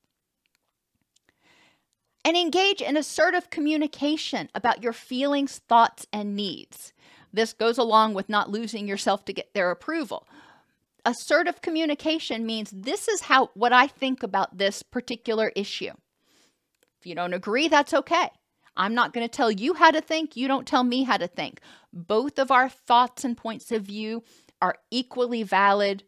and 2.25 2.37
engage 2.37 2.81
in 2.81 2.97
assertive 2.97 3.50
communication 3.50 4.49
about 4.55 4.83
your 4.83 4.93
feelings, 4.93 5.59
thoughts, 5.69 6.07
and 6.12 6.37
needs. 6.37 6.93
This 7.33 7.52
goes 7.52 7.79
along 7.79 8.14
with 8.14 8.29
not 8.29 8.50
losing 8.50 8.87
yourself 8.87 9.25
to 9.25 9.33
get 9.33 9.55
their 9.55 9.71
approval. 9.71 10.29
Assertive 11.05 11.62
communication 11.62 12.47
means 12.47 12.71
this 12.71 13.09
is 13.09 13.23
how 13.23 13.50
what 13.55 13.73
I 13.73 13.87
think 13.87 14.23
about 14.23 14.59
this 14.59 14.83
particular 14.83 15.50
issue. 15.57 15.93
If 17.00 17.07
you 17.07 17.14
don't 17.14 17.35
agree, 17.35 17.69
that's 17.69 17.95
okay. 17.95 18.29
I'm 18.76 18.95
not 18.95 19.12
going 19.12 19.26
to 19.26 19.37
tell 19.37 19.50
you 19.50 19.75
how 19.75 19.91
to 19.91 20.00
think, 20.00 20.37
you 20.37 20.49
don't 20.49 20.67
tell 20.67 20.85
me 20.85 21.02
how 21.02 21.17
to 21.17 21.26
think. 21.26 21.61
Both 21.93 22.38
of 22.38 22.50
our 22.50 22.69
thoughts 22.69 23.25
and 23.25 23.37
points 23.37 23.73
of 23.73 23.83
view 23.83 24.23
are 24.62 24.76
equally 24.91 25.43
valid 25.43 26.05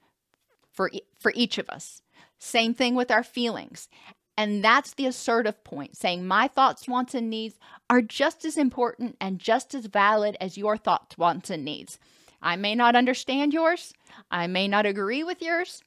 for, 0.70 0.90
for 1.18 1.32
each 1.34 1.58
of 1.58 1.68
us. 1.68 2.00
Same 2.38 2.72
thing 2.72 2.94
with 2.94 3.10
our 3.10 3.24
feelings. 3.24 3.88
And 4.36 4.64
that's 4.64 4.94
the 4.94 5.06
assertive 5.06 5.62
point, 5.62 5.96
saying 5.96 6.26
my 6.26 6.48
thoughts, 6.48 6.88
wants, 6.88 7.14
and 7.14 7.30
needs 7.30 7.56
are 7.88 8.02
just 8.02 8.44
as 8.44 8.56
important 8.56 9.16
and 9.20 9.38
just 9.38 9.74
as 9.74 9.86
valid 9.86 10.36
as 10.40 10.58
your 10.58 10.76
thoughts, 10.76 11.16
wants, 11.16 11.50
and 11.50 11.64
needs. 11.64 11.98
I 12.42 12.56
may 12.56 12.74
not 12.74 12.96
understand 12.96 13.52
yours, 13.54 13.94
I 14.30 14.46
may 14.48 14.68
not 14.68 14.86
agree 14.86 15.22
with 15.24 15.40
yours, 15.40 15.82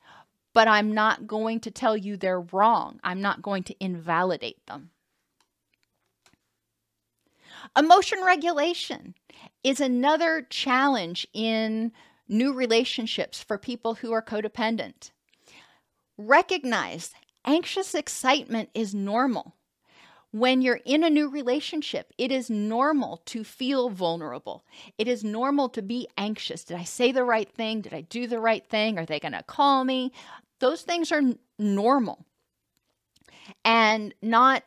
but 0.53 0.67
I'm 0.67 0.93
not 0.93 1.27
going 1.27 1.59
to 1.61 1.71
tell 1.71 1.95
you 1.95 2.17
they're 2.17 2.41
wrong. 2.41 2.99
I'm 3.03 3.21
not 3.21 3.43
going 3.43 3.63
to 3.63 3.75
invalidate 3.79 4.65
them. 4.65 4.89
Emotion 7.77 8.23
regulation 8.23 9.13
is 9.63 9.79
another 9.79 10.47
challenge 10.49 11.27
in 11.33 11.91
new 12.27 12.53
relationships 12.53 13.43
for 13.43 13.57
people 13.57 13.95
who 13.95 14.11
are 14.11 14.21
codependent. 14.21 15.11
Recognize 16.17 17.13
anxious 17.47 17.95
excitement 17.95 18.69
is 18.73 18.93
normal. 18.93 19.55
When 20.31 20.61
you're 20.61 20.81
in 20.85 21.03
a 21.03 21.09
new 21.09 21.29
relationship, 21.29 22.13
it 22.17 22.31
is 22.31 22.49
normal 22.49 23.21
to 23.27 23.43
feel 23.43 23.89
vulnerable. 23.89 24.65
It 24.97 25.07
is 25.07 25.23
normal 25.23 25.69
to 25.69 25.81
be 25.81 26.07
anxious. 26.17 26.65
Did 26.65 26.77
I 26.77 26.83
say 26.83 27.11
the 27.13 27.23
right 27.23 27.49
thing? 27.49 27.81
Did 27.81 27.93
I 27.93 28.01
do 28.01 28.27
the 28.27 28.39
right 28.39 28.67
thing? 28.67 28.99
Are 28.99 29.05
they 29.05 29.19
going 29.19 29.31
to 29.31 29.43
call 29.43 29.85
me? 29.85 30.11
Those 30.59 30.81
things 30.81 31.11
are 31.11 31.21
normal. 31.57 32.25
And 33.63 34.13
not 34.21 34.63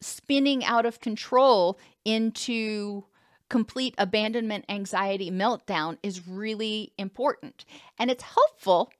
spinning 0.00 0.64
out 0.64 0.86
of 0.86 1.00
control 1.00 1.78
into 2.04 3.04
complete 3.48 3.94
abandonment 3.98 4.64
anxiety 4.68 5.30
meltdown 5.30 5.98
is 6.02 6.28
really 6.28 6.92
important. 6.96 7.64
And 7.98 8.10
it's 8.10 8.22
helpful 8.22 8.92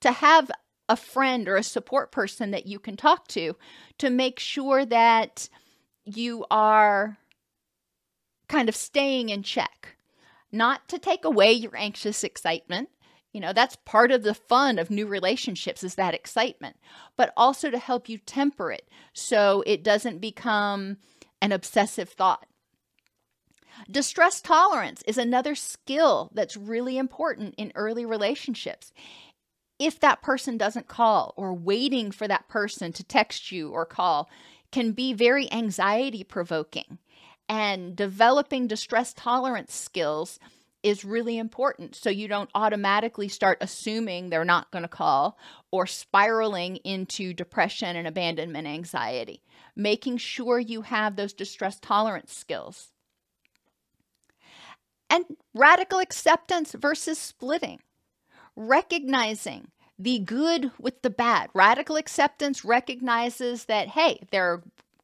to 0.00 0.12
have 0.12 0.50
a 0.88 0.96
friend 0.96 1.48
or 1.48 1.56
a 1.56 1.62
support 1.62 2.10
person 2.10 2.50
that 2.50 2.66
you 2.66 2.78
can 2.78 2.96
talk 2.96 3.28
to 3.28 3.56
to 3.98 4.10
make 4.10 4.38
sure 4.38 4.84
that 4.86 5.48
you 6.04 6.46
are 6.50 7.18
kind 8.48 8.68
of 8.68 8.76
staying 8.76 9.28
in 9.28 9.42
check. 9.42 9.96
Not 10.50 10.88
to 10.88 10.98
take 10.98 11.24
away 11.24 11.52
your 11.52 11.76
anxious 11.76 12.24
excitement. 12.24 12.88
You 13.32 13.40
know, 13.42 13.52
that's 13.52 13.76
part 13.84 14.10
of 14.10 14.22
the 14.22 14.32
fun 14.34 14.78
of 14.78 14.90
new 14.90 15.06
relationships 15.06 15.84
is 15.84 15.96
that 15.96 16.14
excitement, 16.14 16.76
but 17.16 17.32
also 17.36 17.70
to 17.70 17.78
help 17.78 18.08
you 18.08 18.18
temper 18.18 18.72
it 18.72 18.88
so 19.12 19.62
it 19.66 19.84
doesn't 19.84 20.20
become 20.20 20.96
an 21.42 21.52
obsessive 21.52 22.08
thought. 22.08 22.46
Distress 23.90 24.40
tolerance 24.40 25.02
is 25.06 25.18
another 25.18 25.54
skill 25.54 26.30
that's 26.34 26.56
really 26.56 26.98
important 26.98 27.54
in 27.56 27.70
early 27.74 28.04
relationships 28.04 28.92
if 29.78 30.00
that 30.00 30.22
person 30.22 30.56
doesn't 30.56 30.88
call 30.88 31.34
or 31.36 31.54
waiting 31.54 32.10
for 32.10 32.26
that 32.28 32.48
person 32.48 32.92
to 32.92 33.04
text 33.04 33.52
you 33.52 33.70
or 33.70 33.86
call 33.86 34.28
can 34.72 34.92
be 34.92 35.12
very 35.12 35.50
anxiety 35.52 36.24
provoking. 36.24 36.98
And 37.48 37.96
developing 37.96 38.66
distress 38.66 39.14
tolerance 39.14 39.74
skills 39.74 40.38
is 40.82 41.04
really 41.04 41.38
important 41.38 41.96
so 41.96 42.10
you 42.10 42.28
don't 42.28 42.50
automatically 42.54 43.28
start 43.28 43.58
assuming 43.60 44.28
they're 44.28 44.44
not 44.44 44.70
going 44.70 44.82
to 44.82 44.88
call 44.88 45.38
or 45.70 45.86
spiraling 45.86 46.76
into 46.76 47.32
depression 47.32 47.96
and 47.96 48.06
abandonment 48.06 48.66
anxiety. 48.66 49.42
Making 49.74 50.18
sure 50.18 50.58
you 50.58 50.82
have 50.82 51.16
those 51.16 51.32
distress 51.32 51.78
tolerance 51.80 52.32
skills. 52.32 52.92
And 55.10 55.24
radical 55.54 56.00
acceptance 56.00 56.74
versus 56.78 57.18
splitting 57.18 57.80
recognizing 58.58 59.68
the 59.98 60.18
good 60.18 60.72
with 60.78 61.02
the 61.02 61.10
bad. 61.10 61.48
Radical 61.54 61.96
acceptance 61.96 62.64
recognizes 62.64 63.64
that, 63.64 63.88
hey, 63.88 64.20
there 64.32 64.52
are 64.52 64.62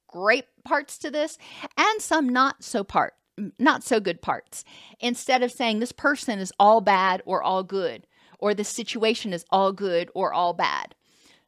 great 0.09 0.45
parts 0.64 0.99
to 0.99 1.11
this 1.11 1.38
and 1.77 2.01
some 2.01 2.29
not 2.29 2.62
so 2.62 2.85
part 2.85 3.14
not 3.59 3.83
so 3.83 3.99
good 3.99 4.23
parts. 4.23 4.64
Instead 5.01 5.43
of 5.43 5.51
saying 5.51 5.81
this 5.81 5.90
person 5.90 6.38
is 6.38 6.53
all 6.61 6.81
bad 6.81 7.21
or 7.27 7.43
all 7.43 7.64
good 7.64 8.07
or 8.38 8.55
this 8.55 8.69
situation 8.69 9.33
is 9.33 9.45
all 9.51 9.73
good 9.73 10.09
or 10.14 10.33
all 10.33 10.53
bad. 10.53 10.95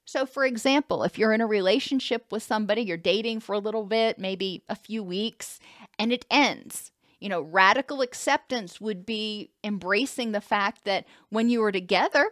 So 0.04 0.26
for 0.26 0.44
example 0.44 1.04
if 1.04 1.16
you're 1.16 1.32
in 1.32 1.40
a 1.40 1.46
relationship 1.46 2.32
with 2.32 2.42
somebody 2.42 2.82
you're 2.82 2.96
dating 2.96 3.38
for 3.38 3.52
a 3.52 3.60
little 3.60 3.84
bit 3.84 4.18
maybe 4.18 4.64
a 4.68 4.74
few 4.74 5.04
weeks 5.04 5.60
and 5.96 6.12
it 6.12 6.26
ends 6.28 6.90
you 7.20 7.28
know, 7.28 7.40
radical 7.40 8.02
acceptance 8.02 8.80
would 8.80 9.06
be 9.06 9.50
embracing 9.64 10.32
the 10.32 10.40
fact 10.40 10.84
that 10.84 11.06
when 11.30 11.48
you 11.48 11.60
were 11.60 11.72
together, 11.72 12.30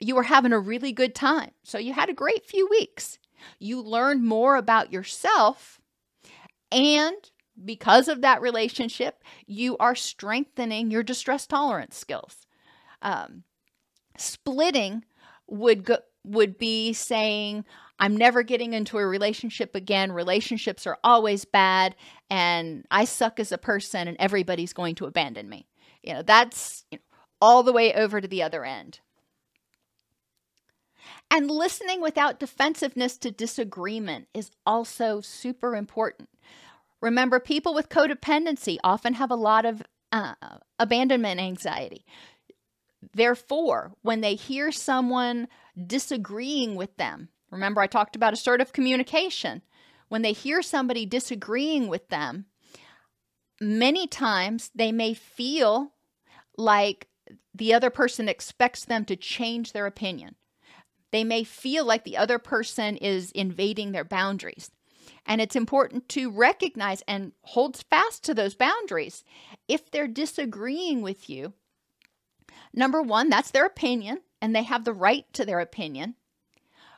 you 0.00 0.14
were 0.14 0.24
having 0.24 0.52
a 0.52 0.58
really 0.58 0.92
good 0.92 1.14
time. 1.14 1.52
So 1.62 1.78
you 1.78 1.92
had 1.92 2.08
a 2.08 2.14
great 2.14 2.44
few 2.44 2.68
weeks. 2.68 3.18
You 3.58 3.80
learned 3.80 4.24
more 4.24 4.56
about 4.56 4.92
yourself. 4.92 5.80
And 6.72 7.16
because 7.64 8.08
of 8.08 8.20
that 8.22 8.42
relationship, 8.42 9.22
you 9.46 9.76
are 9.78 9.94
strengthening 9.94 10.90
your 10.90 11.02
distress 11.02 11.46
tolerance 11.46 11.96
skills. 11.96 12.46
Um, 13.02 13.44
splitting 14.16 15.04
would 15.46 15.84
go, 15.84 15.98
would 16.24 16.58
be 16.58 16.92
saying, 16.92 17.64
I'm 17.98 18.16
never 18.16 18.42
getting 18.42 18.74
into 18.74 18.98
a 18.98 19.06
relationship 19.06 19.74
again. 19.74 20.12
Relationships 20.12 20.86
are 20.86 20.98
always 21.02 21.44
bad, 21.44 21.96
and 22.28 22.84
I 22.90 23.04
suck 23.04 23.40
as 23.40 23.52
a 23.52 23.58
person, 23.58 24.08
and 24.08 24.16
everybody's 24.20 24.72
going 24.72 24.96
to 24.96 25.06
abandon 25.06 25.48
me. 25.48 25.66
You 26.02 26.14
know, 26.14 26.22
that's 26.22 26.84
you 26.90 26.98
know, 26.98 27.02
all 27.40 27.62
the 27.62 27.72
way 27.72 27.94
over 27.94 28.20
to 28.20 28.28
the 28.28 28.42
other 28.42 28.64
end. 28.64 29.00
And 31.30 31.50
listening 31.50 32.00
without 32.00 32.38
defensiveness 32.38 33.16
to 33.18 33.30
disagreement 33.30 34.28
is 34.34 34.50
also 34.64 35.20
super 35.20 35.74
important. 35.74 36.28
Remember, 37.00 37.40
people 37.40 37.74
with 37.74 37.88
codependency 37.88 38.78
often 38.84 39.14
have 39.14 39.30
a 39.30 39.36
lot 39.36 39.64
of 39.64 39.82
uh, 40.12 40.34
abandonment 40.78 41.40
anxiety. 41.40 42.04
Therefore, 43.14 43.92
when 44.02 44.20
they 44.20 44.34
hear 44.34 44.72
someone 44.72 45.48
disagreeing 45.86 46.74
with 46.74 46.96
them, 46.96 47.28
remember 47.56 47.80
I 47.80 47.86
talked 47.86 48.16
about 48.16 48.32
assertive 48.32 48.72
communication, 48.72 49.62
when 50.08 50.22
they 50.22 50.32
hear 50.32 50.62
somebody 50.62 51.04
disagreeing 51.04 51.88
with 51.88 52.08
them, 52.08 52.46
many 53.60 54.06
times 54.06 54.70
they 54.74 54.92
may 54.92 55.14
feel 55.14 55.92
like 56.56 57.08
the 57.54 57.74
other 57.74 57.90
person 57.90 58.28
expects 58.28 58.84
them 58.84 59.04
to 59.06 59.16
change 59.16 59.72
their 59.72 59.86
opinion. 59.86 60.36
They 61.10 61.24
may 61.24 61.44
feel 61.44 61.84
like 61.84 62.04
the 62.04 62.16
other 62.16 62.38
person 62.38 62.96
is 62.96 63.32
invading 63.32 63.92
their 63.92 64.04
boundaries. 64.04 64.70
And 65.24 65.40
it's 65.40 65.56
important 65.56 66.08
to 66.10 66.30
recognize 66.30 67.02
and 67.08 67.32
hold 67.42 67.82
fast 67.90 68.22
to 68.24 68.34
those 68.34 68.54
boundaries. 68.54 69.24
If 69.66 69.90
they're 69.90 70.08
disagreeing 70.08 71.02
with 71.02 71.28
you, 71.28 71.54
Number 72.72 73.02
one, 73.02 73.30
that's 73.30 73.50
their 73.50 73.64
opinion, 73.66 74.20
and 74.40 74.54
they 74.54 74.62
have 74.62 74.84
the 74.84 74.92
right 74.92 75.24
to 75.32 75.44
their 75.44 75.60
opinion. 75.60 76.14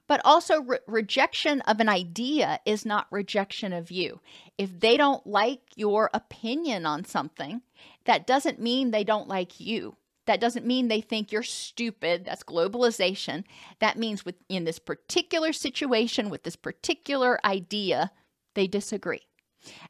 But 0.09 0.23
also, 0.25 0.63
re- 0.63 0.79
rejection 0.87 1.61
of 1.63 1.81
an 1.81 1.89
idea 1.89 2.61
is 2.65 2.87
not 2.87 3.07
rejection 3.11 3.73
of 3.73 3.91
you. 3.91 4.21
If 4.57 4.81
they 4.81 4.97
don't 4.97 5.27
like 5.27 5.61
your 5.77 6.11
opinion 6.13 6.87
on 6.87 7.05
something, 7.05 7.63
that 8.07 8.27
doesn't 8.27 8.61
mean 8.61 8.91
they 8.91 9.05
don't 9.05 9.29
like 9.29 9.61
you. 9.61 9.97
That 10.27 10.41
doesn't 10.41 10.67
mean 10.67 10.89
they 10.89 11.01
think 11.01 11.31
you're 11.31 11.43
stupid. 11.43 12.25
That's 12.25 12.43
globalization. 12.43 13.45
That 13.81 13.99
means 13.99 14.25
with 14.25 14.37
in 14.49 14.65
this 14.65 14.79
particular 14.79 15.53
situation 15.53 16.29
with 16.31 16.43
this 16.43 16.57
particular 16.57 17.39
idea, 17.45 18.11
they 18.55 18.67
disagree. 18.67 19.23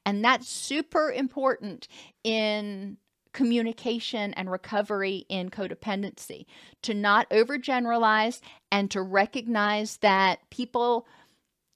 And 0.05 0.25
that's 0.25 0.49
super 0.49 1.11
important 1.11 1.89
in 2.25 2.99
communication 3.39 4.35
and 4.35 4.51
recovery 4.51 5.25
in 5.29 5.49
codependency, 5.49 6.45
to 6.83 6.93
not 6.93 7.31
overgeneralize 7.31 8.41
and 8.73 8.91
to 8.91 9.01
recognize 9.01 9.99
that 9.99 10.41
people 10.51 11.07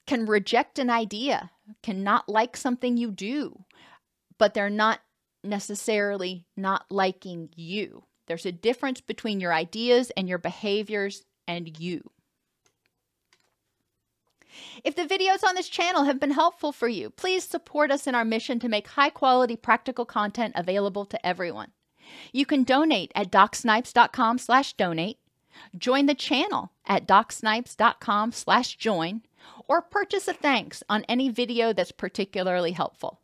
can 0.05 0.27
reject 0.27 0.81
an 0.81 0.91
idea, 0.91 1.53
cannot 1.81 2.29
like 2.29 2.57
something 2.57 2.97
you 2.97 3.13
do, 3.13 3.65
but 4.39 4.55
they're 4.55 4.69
not 4.69 5.03
necessarily 5.45 6.49
not 6.57 6.85
liking 6.91 7.49
you. 7.55 8.03
There's 8.27 8.45
a 8.45 8.51
difference 8.51 9.01
between 9.01 9.39
your 9.39 9.55
ideas 9.55 10.11
and 10.17 10.29
your 10.29 10.39
behaviors 10.39 11.25
and 11.47 11.79
you. 11.79 12.11
If 14.85 14.95
the 14.95 15.07
videos 15.07 15.47
on 15.47 15.55
this 15.55 15.69
channel 15.69 16.05
have 16.05 16.21
been 16.21 16.33
helpful 16.33 16.73
for 16.73 16.89
you, 16.89 17.11
please 17.11 17.45
support 17.45 17.91
us 17.91 18.07
in 18.07 18.15
our 18.15 18.25
mission 18.25 18.59
to 18.61 18.69
make 18.69 18.89
high 18.89 19.11
quality 19.11 19.57
practical 19.57 20.05
content 20.05 20.55
available 20.57 21.07
to 21.07 21.27
everyone. 21.27 21.73
You 22.33 22.47
can 22.47 22.65
donate 22.65 23.13
at 23.15 23.31
docsnipes.com 23.31 24.39
slash 24.39 24.75
donate, 24.75 25.19
join 25.77 26.07
the 26.07 26.15
channel 26.15 26.73
at 26.87 27.07
docsnipes.com 27.07 28.33
slash 28.33 28.77
join, 28.77 29.23
or 29.69 29.83
purchase 29.83 30.29
a 30.29 30.35
thanks 30.35 30.83
on 30.89 31.05
any 31.09 31.29
video 31.29 31.73
that's 31.73 31.93
particularly 31.93 32.73
helpful. 32.73 33.21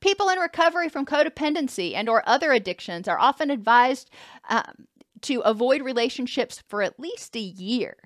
People 0.00 0.28
in 0.28 0.38
recovery 0.38 0.88
from 0.88 1.06
codependency 1.06 1.94
and 1.94 2.08
or 2.08 2.28
other 2.28 2.52
addictions 2.52 3.06
are 3.06 3.18
often 3.18 3.50
advised 3.50 4.10
um, 4.48 4.86
to 5.22 5.40
avoid 5.40 5.82
relationships 5.82 6.62
for 6.68 6.82
at 6.82 6.98
least 6.98 7.36
a 7.36 7.40
year. 7.40 7.96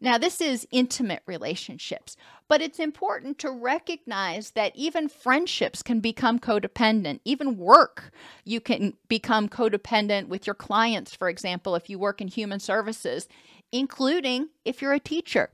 Now, 0.00 0.18
this 0.18 0.40
is 0.40 0.66
intimate 0.72 1.22
relationships, 1.26 2.16
but 2.48 2.60
it's 2.60 2.80
important 2.80 3.38
to 3.38 3.50
recognize 3.50 4.50
that 4.50 4.74
even 4.74 5.08
friendships 5.08 5.82
can 5.82 6.00
become 6.00 6.40
codependent. 6.40 7.20
Even 7.24 7.56
work, 7.56 8.12
you 8.44 8.60
can 8.60 8.94
become 9.08 9.48
codependent 9.48 10.28
with 10.28 10.46
your 10.46 10.54
clients, 10.54 11.14
for 11.14 11.28
example, 11.28 11.76
if 11.76 11.88
you 11.88 11.98
work 11.98 12.20
in 12.20 12.28
human 12.28 12.58
services, 12.58 13.28
including 13.70 14.48
if 14.64 14.82
you're 14.82 14.92
a 14.92 15.00
teacher. 15.00 15.50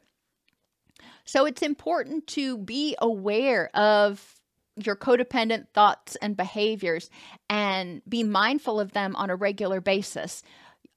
So 1.25 1.45
it's 1.45 1.63
important 1.63 2.27
to 2.29 2.57
be 2.57 2.97
aware 3.01 3.69
of 3.77 4.41
your 4.77 4.97
codependent 4.97 5.67
thoughts 5.75 6.17
and 6.17 6.37
behaviors 6.37 7.11
and 7.51 8.01
be 8.09 8.23
mindful 8.23 8.81
of 8.81 8.93
them 8.93 9.15
on 9.17 9.29
a 9.29 9.37
regular 9.37 9.81
basis. 9.81 10.43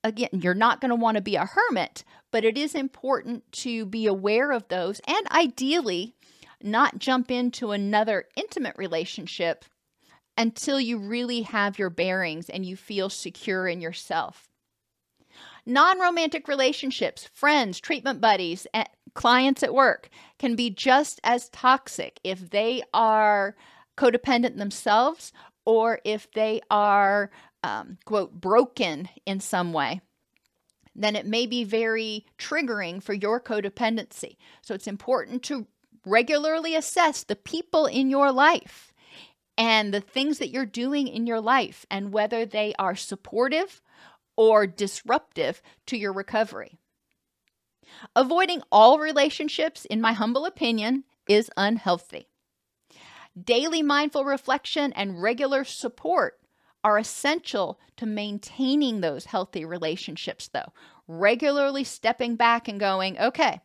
Again, 0.04 0.30
you're 0.32 0.54
not 0.54 0.82
going 0.82 0.90
to 0.90 0.96
want 0.96 1.16
to 1.16 1.22
be 1.22 1.36
a 1.36 1.46
hermit, 1.46 2.04
but 2.32 2.44
it 2.44 2.58
is 2.58 2.74
important 2.74 3.50
to 3.54 3.86
be 3.86 4.08
aware 4.08 4.52
of 4.52 4.68
those 4.68 5.00
and 5.08 5.28
ideally 5.32 6.16
not 6.64 7.00
jump 7.00 7.30
into 7.30 7.72
another 7.72 8.26
intimate 8.36 8.76
relationship 8.78 9.66
until 10.38 10.80
you 10.80 10.98
really 10.98 11.42
have 11.42 11.78
your 11.78 11.90
bearings 11.90 12.50
and 12.50 12.66
you 12.66 12.76
feel 12.76 13.10
secure 13.10 13.68
in 13.68 13.82
yourself. 13.82 14.48
Non 15.66 16.00
romantic 16.00 16.48
relationships, 16.48 17.30
friends, 17.34 17.80
treatment 17.80 18.20
buddies, 18.20 18.66
eh, 18.74 18.86
clients 19.14 19.62
at 19.62 19.74
work 19.74 20.10
can 20.40 20.56
be 20.56 20.70
just 20.70 21.20
as 21.24 21.50
toxic 21.50 22.20
if 22.24 22.50
they 22.50 22.82
are 22.94 23.56
codependent 23.98 24.58
themselves 24.58 25.32
or 25.66 26.00
if 26.04 26.32
they 26.32 26.62
are, 26.72 27.30
um, 27.64 27.98
quote, 28.06 28.34
broken 28.40 29.10
in 29.26 29.40
some 29.40 29.74
way. 29.74 30.02
Then 30.96 31.16
it 31.16 31.26
may 31.26 31.46
be 31.46 31.64
very 31.64 32.26
triggering 32.38 33.02
for 33.02 33.14
your 33.14 33.40
codependency. 33.40 34.36
So 34.62 34.74
it's 34.74 34.88
important 34.88 35.44
to 35.44 35.68
regularly 36.06 36.76
assess 36.76 37.24
the 37.24 37.36
people 37.36 37.86
in 37.86 38.10
your 38.10 38.32
life 38.32 38.92
and 39.58 39.94
the 39.94 40.02
things 40.02 40.40
that 40.40 40.50
you're 40.50 40.66
doing 40.66 41.08
in 41.08 41.28
your 41.28 41.40
life 41.40 41.86
and 41.90 42.12
whether 42.12 42.46
they 42.46 42.74
are 42.80 42.96
supportive 42.96 43.82
or 44.36 44.66
disruptive 44.66 45.62
to 45.86 45.98
your 45.98 46.14
recovery. 46.14 46.78
Avoiding 48.16 48.64
all 48.72 49.00
relationships, 49.00 49.86
in 49.86 50.02
my 50.02 50.14
humble 50.14 50.46
opinion, 50.46 51.04
is 51.28 51.52
unhealthy. 51.56 52.28
Daily 53.42 53.82
mindful 53.82 54.26
reflection 54.26 54.92
and 54.94 55.22
regular 55.22 55.64
support 55.64 56.41
are 56.84 56.98
essential 56.98 57.80
to 57.98 58.06
maintaining 58.06 59.02
those 59.02 59.26
healthy 59.26 59.66
relationships, 59.66 60.50
though. 60.52 60.74
Regularly 61.08 61.84
stepping 61.84 62.36
back 62.36 62.68
and 62.68 62.80
going, 62.80 63.20
okay, 63.20 63.62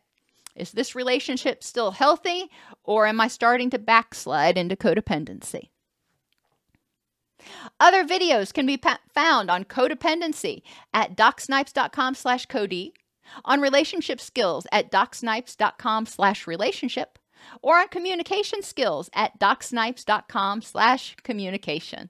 is 0.55 0.71
this 0.71 0.95
relationship 0.95 1.63
still 1.63 1.91
healthy 1.91 2.49
or 2.83 3.05
am 3.05 3.21
I 3.21 3.27
starting 3.27 3.69
to 3.71 3.79
backslide 3.79 4.57
into 4.57 4.75
codependency? 4.75 5.69
Other 7.79 8.03
videos 8.03 8.51
can 8.51 8.65
be 8.65 8.81
found 9.13 9.49
on 9.49 9.63
codependency 9.63 10.63
at 10.93 11.15
docsnipes.com 11.15 12.15
slash 12.15 12.45
cody, 12.47 12.93
on 13.45 13.61
relationship 13.61 14.19
skills 14.19 14.65
at 14.71 14.91
docsnipes.com 14.91 16.05
slash 16.05 16.47
relationship, 16.47 17.19
or 17.61 17.77
on 17.77 17.87
communication 17.89 18.63
skills 18.63 19.09
at 19.13 19.39
docsnipes.com 19.39 20.61
slash 20.61 21.15
communication. 21.23 22.09